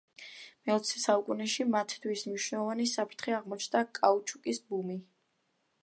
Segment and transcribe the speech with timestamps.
[0.69, 4.99] მეოცე საუკუნეში, მათთვის მნიშვნელოვანი საფრთხე აღმოჩნდა კაუჩუკის ბუმი.